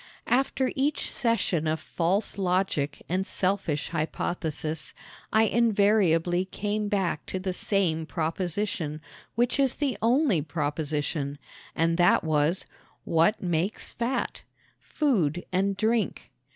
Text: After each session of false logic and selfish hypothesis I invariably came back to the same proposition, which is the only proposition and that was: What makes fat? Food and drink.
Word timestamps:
After 0.25 0.71
each 0.75 1.11
session 1.11 1.67
of 1.67 1.79
false 1.79 2.39
logic 2.39 3.03
and 3.07 3.23
selfish 3.23 3.89
hypothesis 3.89 4.95
I 5.31 5.43
invariably 5.43 6.45
came 6.45 6.87
back 6.89 7.23
to 7.27 7.37
the 7.37 7.53
same 7.53 8.07
proposition, 8.07 8.99
which 9.35 9.59
is 9.59 9.75
the 9.75 9.99
only 10.01 10.41
proposition 10.41 11.37
and 11.75 11.97
that 11.99 12.23
was: 12.23 12.65
What 13.03 13.43
makes 13.43 13.93
fat? 13.93 14.41
Food 14.79 15.45
and 15.51 15.77
drink. 15.77 16.31